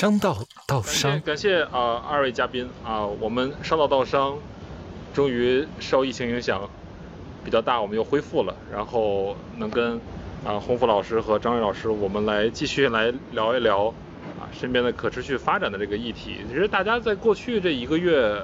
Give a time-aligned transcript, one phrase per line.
[0.00, 0.34] 商道
[0.66, 4.38] 道商，感谢啊二位嘉宾啊，我们商道道商
[5.12, 6.66] 终于受疫情影响
[7.44, 10.00] 比较大，我们又恢复了，然后能跟
[10.42, 13.88] 啊洪福老师和张瑞老师，我们来继续来聊一聊
[14.38, 16.36] 啊身边的可持续发展的这个议题。
[16.48, 18.42] 其实大家在过去这一个月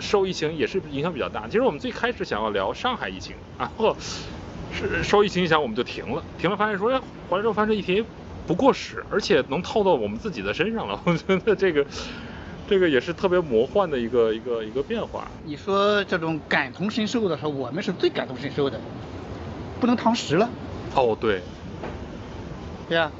[0.00, 1.46] 受疫情也是影响比较大。
[1.46, 3.96] 其实我们最开始想要聊上海疫情，然后
[4.72, 8.04] 是受疫情影响我们就停了，停了发现说哎回来之后发现这议题。
[8.46, 11.00] 不过时，而且能套到我们自己的身上了。
[11.06, 11.86] 我觉得这个，
[12.68, 15.26] 这个也是特别魔幻的一个一个一个变化。
[15.44, 18.80] 你说这种感同身受的时候，我们是最感同身受的，
[19.80, 20.48] 不能堂食了。
[20.94, 21.40] 哦，对。
[22.88, 23.10] 对呀。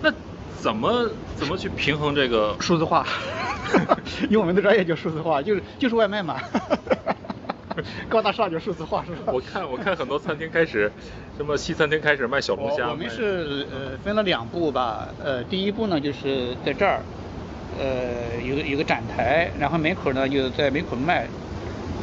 [0.00, 0.12] 那
[0.60, 3.06] 怎么怎么去平衡这个数字化？
[4.30, 6.40] 用我们的专业叫数字化，就是就是外卖嘛。
[8.08, 9.32] 高大上就数字化是吧？
[9.32, 10.90] 我看我看很多餐厅开始，
[11.36, 12.90] 什么西餐厅开始卖小龙虾。
[12.90, 17.00] 我们是呃分了两步吧，呃第一步呢就是在这儿，
[17.78, 21.26] 呃有个有个展台，然后门口呢就在门口卖。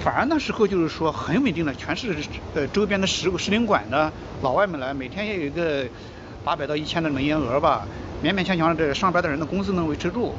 [0.04, 2.16] 反而那时候就是说很稳定的，全是
[2.54, 5.86] 呃周边的食食领馆的老外们来，每天也有一个
[6.44, 7.88] 八百到一千的营业额吧，
[8.23, 10.36] 勉勉强强这上班的人的工资能维持住。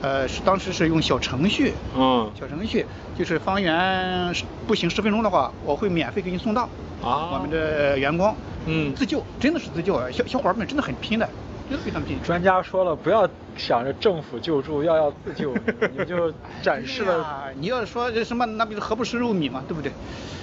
[0.00, 2.86] 呃，是当时是用小程序，嗯，小程序
[3.18, 4.32] 就是方圆
[4.66, 6.68] 步行十分钟的话，我会免费给你送到。
[7.02, 8.34] 啊，我们的员工，
[8.66, 11.28] 嗯，自救，真的是自救啊，小小伙伴们真的很拼的，
[11.68, 12.16] 真的非常拼。
[12.22, 15.54] 专家说了，不要想着政府救助，要要自救，
[15.96, 16.32] 你就
[16.62, 17.50] 展示了。
[17.58, 19.92] 你要说这什么，那不是何不食肉糜嘛，对不对？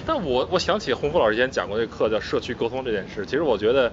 [0.06, 3.90] 但我我想起洪福老师以前讲过这课叫社区沟通这件事，其实我觉得。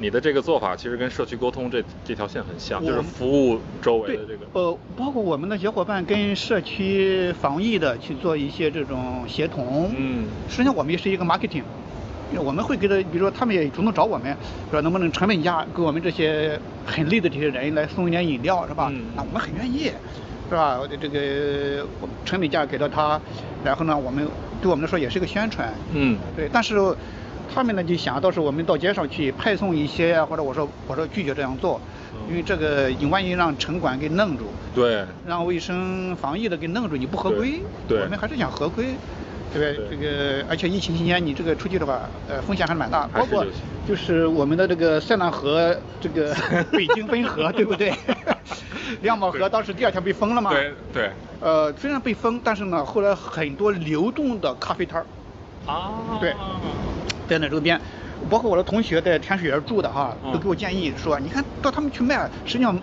[0.00, 4.46] 你的这个做法其实跟社区沟通这这条线很像，就是服务周围的这个。
[4.54, 9.90] 呃，包括我们的小伙伴跟社区防疫的去做一些这种协同。
[9.94, 10.24] 嗯。
[10.48, 11.64] 实际上我们也是一个 marketing，
[12.34, 14.34] 我们会给他，比如说他们也主动找我们，
[14.70, 18.88] 说能不能成本价给我们这些很累的这些人来送一点饮料，是吧？
[18.90, 19.02] 嗯。
[19.14, 19.92] 那我们很愿意，
[20.48, 20.80] 是吧？
[20.98, 21.86] 这个
[22.24, 23.20] 成本价给到他，
[23.62, 24.26] 然后呢，我们
[24.62, 25.70] 对我们来说也是一个宣传。
[25.92, 26.16] 嗯。
[26.34, 26.96] 对，但是。
[27.52, 31.80] 他们呢就想到时候我们到街上去派送一些啊，或者我说我说拒绝这样做，
[32.28, 34.44] 因为这个你万一让城管给弄住，
[34.74, 38.94] 对，让卫生防疫的给弄住，你不合规，对，我们还是想合规，
[39.52, 39.88] 对不对？
[39.90, 43.44] 这个而且疫情期间你这个出去的话，呃，风险还是蛮大，包括
[43.86, 46.34] 就是我们的这个塞纳河这个
[46.72, 47.92] 北京分河， 对不对？
[49.02, 50.50] 亮宝河当时第二天被封了嘛？
[50.50, 51.10] 对对。
[51.40, 55.06] 呃，虽然被封，但是呢，后来很多流动的咖啡摊儿。
[55.64, 56.18] 啊。
[56.20, 56.34] 对。
[57.30, 57.80] 在那周边，
[58.28, 62.76] 包括我的同学在天水园住的哈，都给我建议说，你看到他们去卖，实际上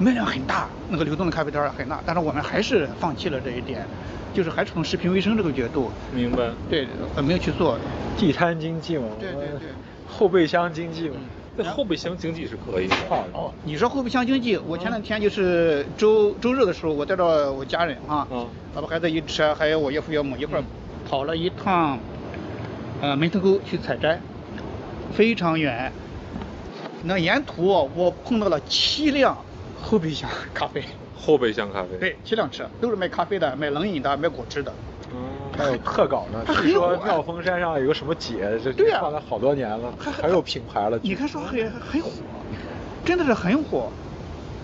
[0.00, 3.86] 卖量很大，那个流动的咖啡摊很大，但是我们还是放弃了这一点，
[4.34, 5.88] 就是还是从食品卫生这个角度。
[6.12, 6.50] 明白。
[6.68, 6.88] 对，
[7.22, 7.78] 没有去做
[8.18, 9.04] 地摊经济嘛。
[9.20, 9.68] 对对对。
[10.10, 11.14] 后备箱经济嘛。
[11.58, 12.94] 那后备箱经济是可以的。
[13.08, 18.26] 哦，你说后备箱经济，我前两天就是周周日的时候，我带着我家人哈，
[18.74, 20.60] 老婆孩子一车，还有我岳父岳母一块
[21.08, 21.98] 跑了一趟。
[23.02, 24.18] 呃，门头沟去采摘，
[25.14, 25.92] 非常远。
[27.04, 29.36] 那沿途我碰到了七辆
[29.82, 30.82] 后备箱咖啡。
[31.14, 31.96] 后备箱咖啡。
[31.98, 34.72] 对，七辆车都是卖咖啡的，卖冷饮的，卖果汁的。
[35.12, 35.18] 嗯。
[35.56, 40.98] 还有特稿呢，据说妙峰山上有个什么姐，这放了好多年了，还有品牌了。
[41.02, 42.10] 你看说很很火，
[43.04, 43.90] 真的是很火。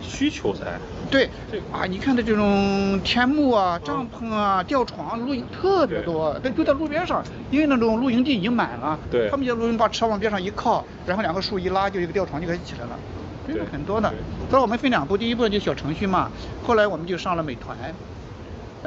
[0.02, 0.78] 需求在。
[1.12, 1.28] 对，
[1.70, 8.98] 啊，你看的这种天幕啊、帐篷啊、吊床、露营特别多，都就在路边上，因为那种露营地已经满了。
[9.10, 9.28] 对。
[9.28, 12.98] 他们就露营把车往边上一靠，然后两个树一拉，就一个吊床就可以起来了。
[13.46, 13.62] 真的。
[13.70, 14.10] 很多的。
[14.48, 16.30] 所以我们分两步，第一步就小程序嘛，
[16.66, 17.76] 后来我们就上了美团。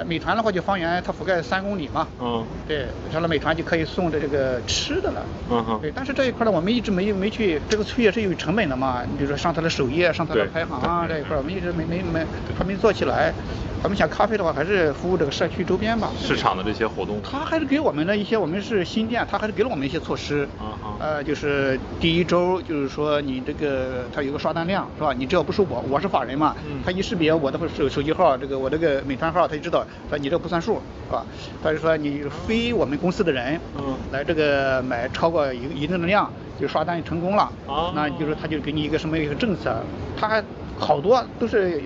[0.03, 12.25] 美团的话就方圆它覆盖三公里嘛，嗯，对，上了美团就可以送的这个吃的了，嗯哼，对，但是这一块呢，我们一直没没去，这个推也是有成本的嘛，你比如说上它的首页，上它的排行啊这一块，我们一直没没没
[12.57, 13.33] 还没做起来。
[13.85, 16.09] 我们想咖啡的话，还是服务这个社区周边吧。
[16.19, 17.21] 市场的这些活动。
[17.21, 20.41] 他还是给我们的一些，我们是新店，他还是给了我们一些措施。
[20.57, 25.13] 啊呃，就是第一周，就是说你这个他有个刷单量，是吧？
[25.15, 31.23] 你只要不是我，我是法人嘛，他一识别我的手手机号，这个我这个美团号，他就知道说你这不算数，是吧？
[31.61, 36.27] 他就说你非我们公司的人，嗯，来这个买超过一一定的量，
[36.59, 37.43] 就刷单成功了。
[37.67, 37.91] 啊。
[37.93, 39.79] 那就是他就给你一个什么一个政策，
[40.19, 40.43] 他还
[40.79, 41.83] 好多都是。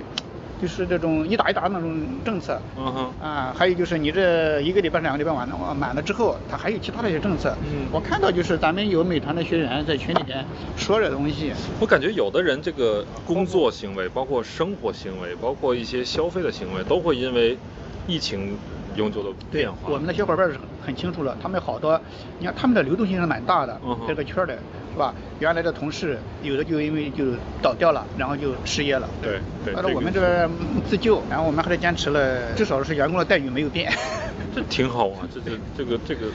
[0.61, 7.56] 就是这种一打一打那种政策，嗯哼，啊，还有就是你这一个礼拜两个礼拜完了满了之后，他还有其他的一些政策。
[7.63, 10.44] 嗯，我看到就是咱们有美团的学员在群里边
[10.75, 11.53] 说这东西。
[11.79, 17.57] 我感觉有的人这个工作行为，包括生活行为，包括一些消费的行为，都会因为
[18.05, 18.57] 疫情
[18.95, 19.89] 永久的变化。
[19.89, 22.00] 我们的小伙伴是很清楚了，他们好多，
[22.38, 24.57] 你看他们的流动性是蛮大的，嗯这个圈的。
[25.00, 25.16] 吧？
[25.40, 27.24] 原来的同事有的就因为就
[27.62, 29.07] 倒掉了，然后就失业了。
[29.22, 29.74] 对对。
[29.74, 30.50] 但是我们这边
[30.88, 33.92] 自救，然后我们还是坚持了，至少是员工的待遇没有变。
[34.54, 36.28] 这挺好啊，这这这个这个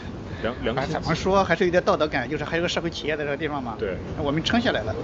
[0.42, 0.92] 良良心。
[0.94, 3.76] 怎么说还是有点道德感，就是还有个社会企业在这个地方嘛。
[3.78, 3.96] 对。
[4.18, 4.94] 我们撑下来了。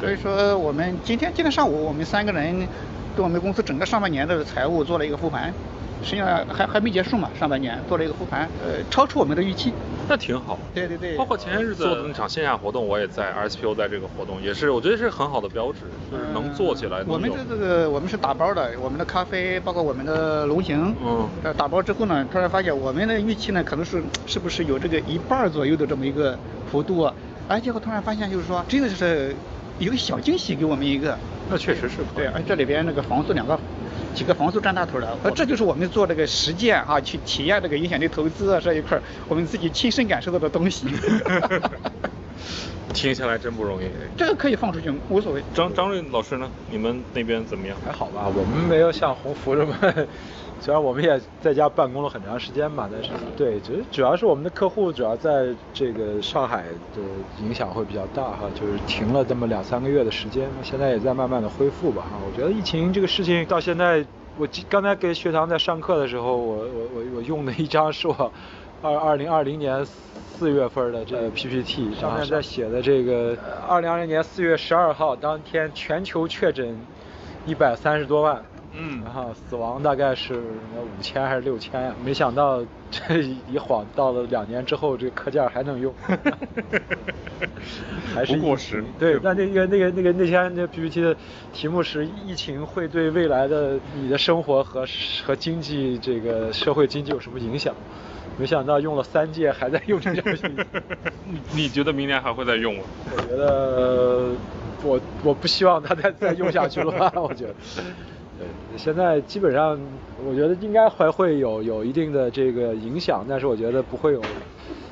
[0.00, 2.66] 所以说我们今天今天上午我们三个人
[3.14, 5.54] 对我们公司整个上半年的财务做了一个复盘。
[6.00, 9.72] 实际上还还没结束嘛，上半年做了一个复盘，呃，超出我们的预期，
[10.08, 10.58] 那挺好。
[10.74, 11.16] 对对对。
[11.16, 17.02] 包括前些日子做的那场线下活动，我也在 RSPO 在这个活动，也是我觉得是很好的标志，就是能做起来。
[17.06, 26.38] 我们这这个我们是打包的，我们的咖啡，包括我们的龙形，嗯，打包之后呢，突然发现我们的预期呢，可能是是不是有这个一半左右的这么一个
[26.70, 27.10] 幅度，
[27.48, 29.34] 哎，结果突然发现就是说，真的是
[29.78, 31.16] 有个小惊喜给我们一个。
[31.50, 31.96] 那确实是。
[32.14, 33.58] 对，而这里边那个房子两个。
[34.18, 38.98] 几个房租占大头的，呃，这就是我们做这个实践啊，去体验这个影响力投资啊这一块，
[39.28, 40.88] 我们自己亲身感受到的东西。
[42.92, 43.86] 听下来真不容易。
[44.16, 45.40] 这个可以放出去，无所谓。
[45.54, 46.50] 张张瑞老师呢？
[46.68, 47.76] 你们那边怎么样？
[47.86, 49.72] 还好吧，我们没有像鸿福这么。
[50.60, 56.64] 虽然我们也在家办公了很长时间吧，但是对，主主要是我们的客户主要在这个上海
[56.94, 57.02] 的
[57.40, 62.18] 影响会比较大哈，就是停了这么两三个月的时间，现在也在慢慢的恢复吧哈。
[62.26, 64.04] 我觉得疫情这个事情到现在，
[64.36, 68.32] 我刚才给学堂在上课的时候，我我我我用的一张是我
[68.82, 73.36] 二二零二零年四月份的这个 PPT，上面在写的这个
[73.68, 76.76] 二零二零年四月十二号当天全球确诊
[77.46, 78.42] 一百三十多万。
[78.72, 81.94] 嗯，然后死亡大概是五千还是六千呀？
[82.04, 83.18] 没想到这
[83.50, 85.92] 一晃到了两年之后，这课件还能用，
[88.14, 88.84] 还是过时。
[88.98, 91.16] 对，那那个那个那个那天那 PPT 的
[91.52, 94.86] 题目是疫情会对未来的你的生活和
[95.24, 97.74] 和经济这个社会经济有什么影响？
[98.38, 100.24] 没想到用了三届还在用这张
[101.26, 102.84] 你你觉得明年还会再用吗？
[103.16, 104.28] 我觉得
[104.84, 107.54] 我我不希望它再再用下去了，我觉得。
[108.38, 108.46] 对，
[108.78, 109.78] 现在基本上，
[110.24, 114.22] 我觉得应该还会有有一定的这个影响，但是我觉得不会有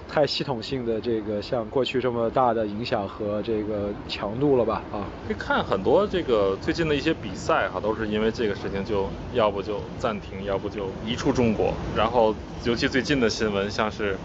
[0.09, 4.83] 太系统性的这个像过去这么大的影响和这个强度了吧？
[4.93, 12.35] 啊，可以看很多这个最近的一些比赛哈，都是因为这个事情就要不就暂停，要不就移出中国，然后
[12.65, 14.17] 尤其最近的新闻像是。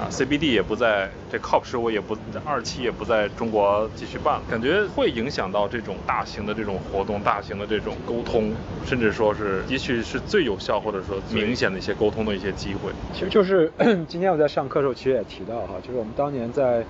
[0.00, 8.54] 啊，CBD 也不在这 COP 十五也不二期也不在中国继续办了，感觉会影响到这种大型的这种活动、大型的这种沟通，
[8.84, 12.92] 甚至说是也许是最有效或者说明显的一些沟通的一些机会。
[13.12, 13.72] 其实就是
[14.06, 16.84] 今天我在上课的时候，其实也提到哈，就是我们当年在。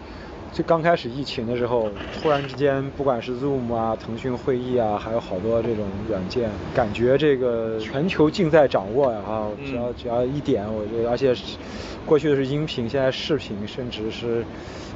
[0.56, 1.90] 就刚开始疫情的时候，
[2.22, 9.20] 突然之间，不管是 Zoom 啊、腾讯会议啊，还有好多这种软件，感觉这个全球尽在掌握呀！
[9.20, 11.34] 哈，只要只要一点，我觉得，而且
[12.06, 14.42] 过去的是音频，现在视频，甚至是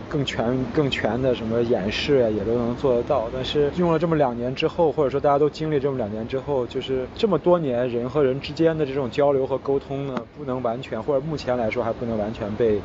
[0.09, 3.29] 更全更全的什么演示啊，也都能做得到。
[3.31, 12.81] 但是用了这么两年之后，或者说大家都经历这么两年之后，就是这么多年人和人之间的这种交流和沟通呢，不能完全，或者目前来说还不能完全被。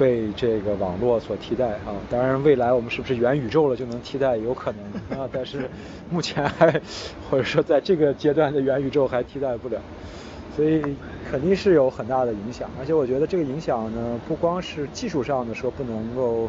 [0.00, 4.80] 被这个网络所替代啊，当然未来我们是不是元宇宙了就能替代，有可能。
[5.20, 5.68] 啊，但是
[6.10, 6.80] 目前还
[7.30, 9.78] 或者说在这个阶段的元宇宙还替代不了，
[10.56, 10.80] 所以
[11.30, 16.48] 肯定是有很大的影响，而且我觉得这个影响呢，不光是技术上的说不能够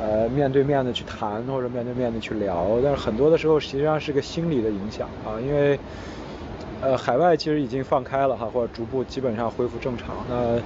[0.00, 5.78] 呃面对面的去谈或者面对面的去聊，但是很多的时候实际上是个心理的影响啊，因为
[6.80, 10.58] 呃海外其实已经放开了哈，或者逐步基本上恢复正常，那。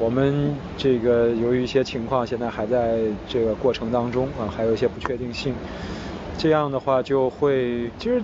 [0.00, 5.52] 我们这个由于一些情况，现在还在这个过程当中啊，还有一些不确定性。
[6.38, 8.22] 这样的话就会，其实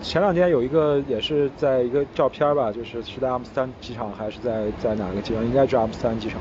[0.00, 5.44] 前两天有一个也是在一个照片吧，就是是在阿姆斯丹机场还是在在哪个机场？
[5.44, 6.38] 应该是阿姆斯丹机场。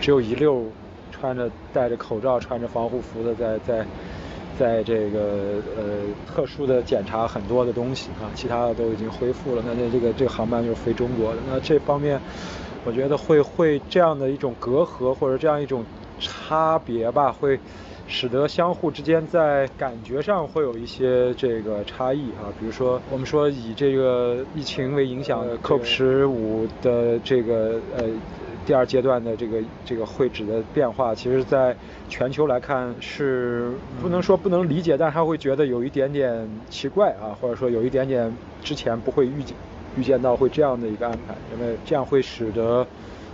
[0.00, 0.64] 只有一溜
[1.10, 3.86] 穿着戴着口罩、穿着防护服的在在
[4.58, 5.82] 在这个呃
[6.26, 9.62] 特殊的检查很多的东西啊，其他的都已经恢复了。
[9.66, 12.18] 那这这个这个航班就是飞中国的，那这方面。
[12.84, 15.84] 我觉得会会这样的一种隔阂或者这样一种
[16.18, 17.58] 差别吧，会
[18.08, 22.50] 使得相互之间在感觉上会有一些这个差异啊。
[22.58, 28.04] 比如说，我们说以这个疫情为影响的，COP 十五的这个呃
[28.66, 31.74] 第二阶段的这个这个会址的变化，其实在
[32.08, 39.54] 全球来看是不能说不能理解，但是他会觉得有一点点奇怪啊，或者说有一点点之前不会预计。
[39.96, 42.86] 预见到会这样的一个安排，因为这样会使得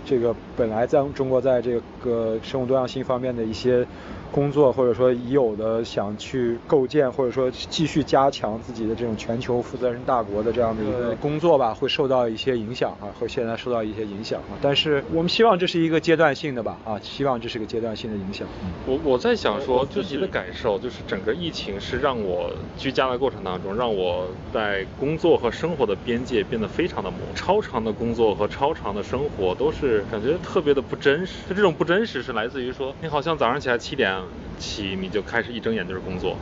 [0.05, 3.85] 这个本来在中国在这个生物多样性方面的一些
[4.31, 14.57] 工作，或者说已有的想去构建，或者说继续加强自己的这种全球负责任大国的这样的一个工作吧，会受到一些影响啊，会现在受到一些影响啊。
[14.61, 18.47] 但是我们希望这是一个阶段性的吧，啊，希望这是个阶段性的影响。
[18.85, 31.33] 我我在想说，自己的感受就是整个疫情是让我居家的过程当中，让我在工作和生活的边界变得非常的模糊，超长的工作和超长的生活都是感觉特别的不真实。
[31.49, 34.18] 就这种不真实是来自于说，你好像早上起来七点
[34.57, 36.35] 起你就开始一睁眼就是工作。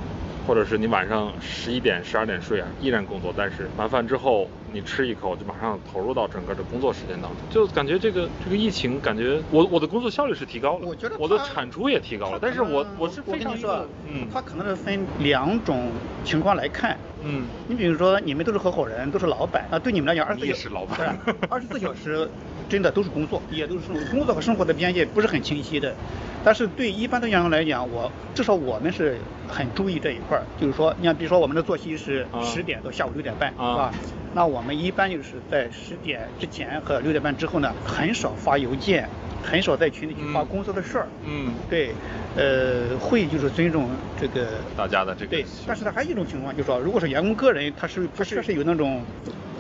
[0.48, 15.90] 或者是你晚上十一点、十二点睡啊，依然工作，但是晚饭之后你吃一口就马上投入到整个的工作时间当中，就感觉这个这个疫情，感觉我我的工作效率是提高了，我觉得我的产出也提高了，但是我我是非常说，嗯，它可能是分两种
[16.24, 21.18] 情况来看，嗯，你比如说你们都是合伙人，都是老板，那对你们来讲，二十四小时老板，
[21.50, 22.30] 二十四小时
[22.68, 25.96] 真的都是工作，也都是工作和生活的边界不是很清晰的。
[26.44, 33.94] 但是对一般的员工来讲，我至少我们是很注意这一块儿，就是说，你看，比如说我们的作息是十点到下午六点半，是吧？
[34.34, 39.08] 那我们一般就是在十点之前和六点半之后呢，很少发邮件，
[39.42, 41.08] 很少在群里去发工作的事儿。
[41.26, 41.94] 嗯，对，
[42.36, 44.46] 呃，会就是尊重这个
[44.76, 45.32] 大家的这个。
[45.32, 49.02] 对，但是呢，还有一种情况，就是说，如果是员工个人，他是他确实有那种。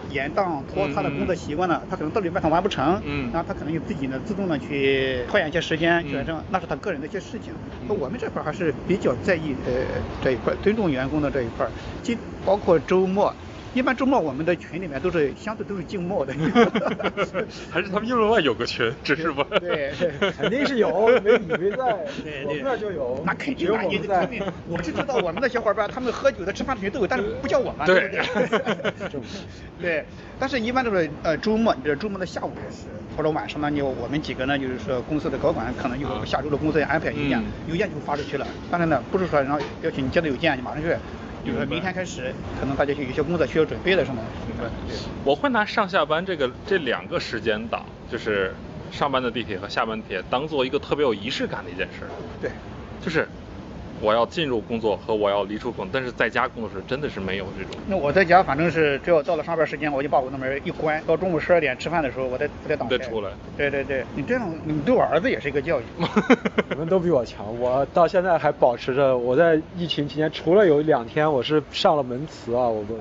[0.10, 7.54] 延宕拖沓的工作习惯呢，他可能到礼拜上完不成，嗯，然后他可能就自己呢自动的去拖延一些时间，去完成，那是他个人的一些事情。
[7.90, 9.74] 那我们这块还是比较在意呃
[10.24, 11.68] 这一块，尊重员工的这一块，
[12.02, 13.36] 即包括周末。
[13.74, 16.34] 一般周末我们的群里面都是相对都是静默的，
[17.70, 19.44] 还是他们英文外有个群，只是不？
[19.60, 19.92] 对，
[20.36, 22.06] 肯定是有，没你没在，
[22.48, 28.10] 我们那就有，那肯定你肯定，我是知道我们的小伙伴他们喝酒的、吃饭的群都有，但是不叫我们，对
[29.80, 30.04] 对，
[30.40, 40.96] 但是一般都是呃周末，这周末的下午开始，或者晚上呢，你我们几个呢，就是说公司的高管可能就下周的工作要安排邮件，邮件就发出去了，当然呢，不是说然后要求你接到邮件你马上去。
[41.48, 44.22] 就说明天开始，可能大家就有些工作需要准备了什么？
[44.60, 44.98] 对。
[45.24, 48.54] 我会拿上下班这个这两个时间档，就是
[48.92, 52.06] 上班的地铁和下班地铁，当做一个特别有仪式感的一件事。
[52.42, 52.52] 对。
[53.02, 53.28] 就是。
[54.02, 57.72] 我要进入工作和我要离出工作，但是在家工作时真的是没有这种。
[57.88, 62.98] 那我在家反正是只要到了上班时间，我就把我的门一关，到中午十二点吃饭的时候，我再再打开。
[62.98, 63.32] 再出来。
[63.58, 65.84] 对对对，你这样你对我儿子也是一个教育。
[66.70, 69.18] 你们都比我强，我到现在还保持着。
[69.18, 72.96] 我在疫情期间，除了有两天我是上了门磁啊，我不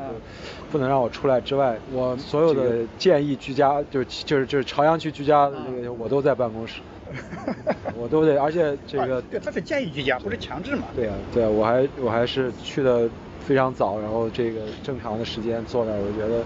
[0.73, 6.81] 不能让我出来之外，我所有的建议居家，就是就是就是朝阳区居家的那个，我都在办公室。
[7.97, 10.89] 我都得，而且这个对，他是建议居家，不是强制嘛。
[10.95, 13.09] 对啊，对啊，我还我还是去的
[13.41, 16.45] 非常早，然后这个正常的时间坐那儿，我觉得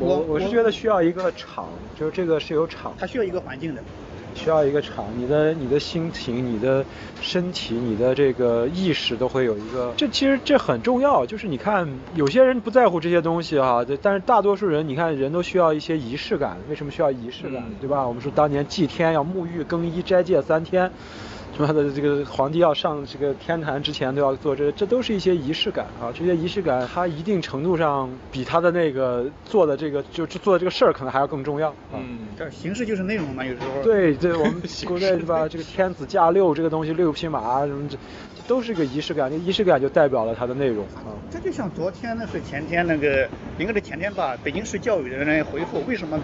[0.00, 3.82] 我我是觉得需要一个场，就是这个是有场，它需要一个环境的。
[4.34, 6.84] 需要一个场，你的你的心情、你的
[7.20, 11.24] 身体、你的这个意识都会有一个，这其实这很重要。
[11.24, 16.56] 就是你看，有些人不在乎这些东西哈，但是大多数人，你看人都需要一些仪式感。
[16.68, 17.62] 为什么需要仪式感？
[17.80, 18.06] 对吧？
[18.06, 20.90] 我们说当年祭天要沐浴更衣斋戒三天。
[21.58, 26.10] 他的这个皇帝要上这个天坛之前都要做这，这都是一些仪式感啊。
[26.12, 31.72] 这些仪式感，它一定程度上比他的那个做的这个就做的这个事儿可能还要更重要。
[31.92, 33.82] 嗯，这形式就是内容嘛，有时候。
[33.82, 35.46] 对对，我们古代对吧？
[35.48, 37.96] 这个天子驾六这个东西，六匹马什么这，
[38.48, 39.30] 都是个仪式感。
[39.30, 41.12] 这仪式感就代表了它的内容啊。
[41.30, 44.36] 这就像昨天那是前天那个，应该是前天吧？
[44.42, 46.18] 北京市教育的人回复，为什么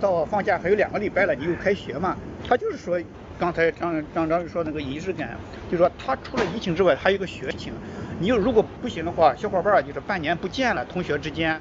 [0.00, 2.16] 到放假还有两个礼拜了，你又开学嘛？
[2.48, 2.98] 他就是说。
[3.40, 5.30] 刚才张张张宇说那个仪式感，
[5.72, 7.72] 就说他除了疫情之外，还有一个学情。
[8.18, 11.58] 你又如果不行的话，小伙伴就是半年不见了，同学之间，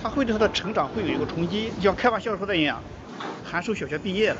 [0.00, 2.80] 他会对他的成长会有一个冲击，就像开玩笑说的一样。
[3.42, 4.36] 函授小学毕业了，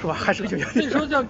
[0.00, 0.12] 是吧？
[0.12, 0.66] 函授小学。
[0.74, 1.26] 你说像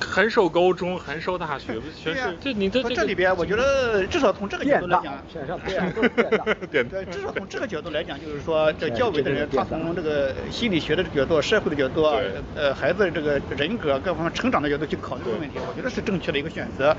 [0.00, 5.14] 函授高中、函授大学，全是这你这这里边，我觉得至少从这个角度来讲，
[6.70, 12.02] 对对，至少从这个角度来讲，就是说这教委的人，他从这个心理学的角度、社会的角度，
[12.56, 16.94] 呃，孩子这个人格各方面成长的角度去考虑这个问题，我觉得是正确的一个选择。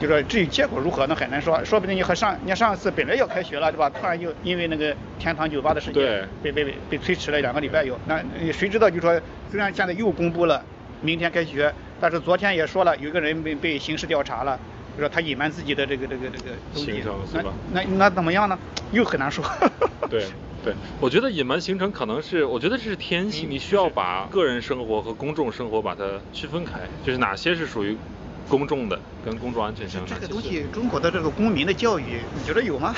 [0.00, 3.90] 就说至于结果如何，那很难说，说不定你和上你上一次本来要开学了，对吧？
[3.90, 8.18] 突然就因为那个天堂酒吧的事件，被被被被推迟了两个礼拜有，那
[8.52, 9.20] 谁知道就说。
[9.50, 10.64] 虽然现在又公布了
[11.02, 14.58] 明天开学，但是昨天也说了，有一个人被被刑事调查了，
[14.96, 17.02] 就说他隐瞒自己的这个这个这个东西，
[17.34, 17.42] 那
[17.72, 18.58] 那那怎么样呢？
[18.92, 19.44] 又很难说。
[20.08, 20.24] 对
[20.64, 27.96] 对，我觉得隐瞒行程可能是，我觉得这是天性，你需要把个人生活和公众生活把它区分开，就是哪些是属于
[28.48, 30.20] 公众的，跟公众安全相关。
[30.20, 32.94] 这个东西，中国的这个公民的教育，你觉得有吗？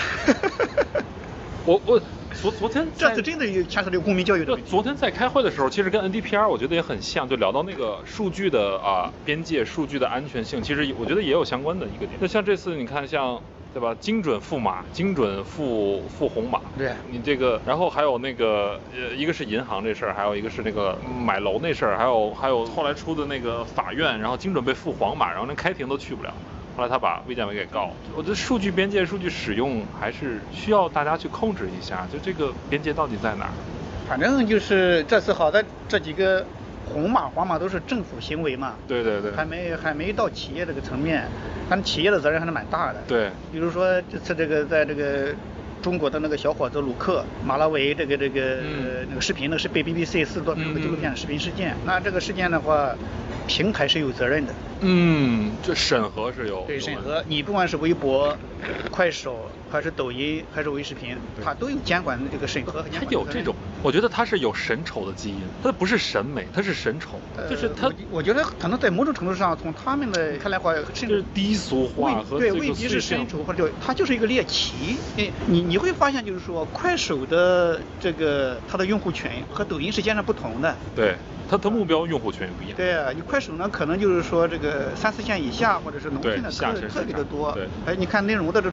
[1.65, 1.99] 我我
[2.35, 4.57] 昨昨天这次真的有牵扯到公民教育的就。
[4.59, 12.11] 昨天在开会的时候，其实跟 NDPR 我觉得也很像，就聊到那个数据的啊、边界、数据的安全性，其实我觉得也有相关的一个点。
[12.21, 13.41] 那像这次你看像。
[13.75, 13.93] 对吧？
[13.99, 16.61] 精准付马，精准付付红马。
[16.79, 26.33] 对你这个，然后还有那个，呃，一个是银行这事儿，还有一个是那个买楼那事儿，还有还有后来出的那个法院，然后精准被付黄马，然后连开庭都去不了。
[26.77, 27.93] 后来他把卫健委给告了。
[28.17, 33.51] 我觉得数据边界、数据使用还是需要大家去控制一下，就这个边界到底在哪儿？
[34.09, 36.47] 反正就是这次好在这几个
[36.93, 39.33] 红码、黄码都是政府行为嘛，对对对。
[39.33, 41.25] 还没还没到企业这个层面，
[41.69, 43.01] 反正企业的责任还是蛮大的。
[43.07, 45.35] 对比如说这次这个在这个
[45.83, 52.95] 中国的那个小伙子鲁克马拉维这个这个、嗯那个视频呢是被 BBC 四十多分钟的纪录片嗯视频事件，那这个事件的话，
[53.47, 54.53] 平台是有责任的。
[54.81, 58.37] 嗯，这审核是有对审核，你不管是微博、
[58.91, 74.97] 快手，还是抖音，还是微视频，它都有监管的这个审核和监它有这种，我觉得它是有审丑的基因，它不是审美，它是审丑，就是它呃我我觉得可能在某种程度上，从他们的看来话，甚至低俗化和对未必是审丑，或者它就是一个猎奇。
[75.17, 80.77] 你你你会发现，就是说快手的这个它的用户群和抖音是截然不同的。
[80.95, 81.17] 对
[81.49, 82.77] 它的目标用户群也不一样。
[82.77, 84.64] 对啊，你快手呢，可能就是说这个
[84.95, 87.53] 三四线以下或者是农村的特特别的多。
[87.53, 88.61] 对哎，你看内容的这